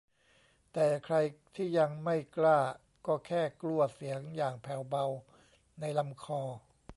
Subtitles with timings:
[0.73, 1.15] แต่ใคร
[1.55, 2.59] ที่ยังไม่กล้า
[3.07, 5.05] ก็แค่กลั้วเสียงอย่างแผ่วเบา
[5.79, 6.41] ในลำคอ